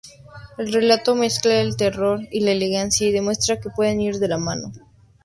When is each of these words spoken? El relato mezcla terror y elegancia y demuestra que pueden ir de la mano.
El 0.57 0.73
relato 0.73 1.13
mezcla 1.13 1.63
terror 1.77 2.21
y 2.31 2.43
elegancia 2.49 3.07
y 3.07 3.11
demuestra 3.11 3.59
que 3.61 3.69
pueden 3.69 4.01
ir 4.01 4.15
de 4.15 4.29
la 4.29 4.39
mano. 4.39 4.71